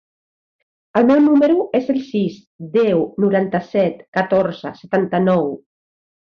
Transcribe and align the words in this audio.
El 1.01 1.05
meu 1.09 1.19
número 1.25 1.57
es 1.81 1.91
el 1.95 1.99
sis, 2.07 2.41
deu, 2.79 3.05
noranta-set, 3.27 4.03
catorze, 4.21 4.75
setanta-nou. 4.83 5.49